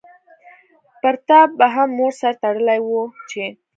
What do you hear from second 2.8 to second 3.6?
وو چی